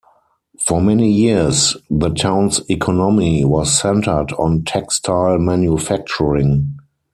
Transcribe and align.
For 0.65 0.81
many 0.81 1.11
years, 1.11 1.77
the 1.91 2.09
town's 2.09 2.59
economy 2.71 3.45
was 3.45 3.71
centered 3.79 4.31
on 4.39 4.63
textile 4.63 5.37
manufacturing. 5.37 6.79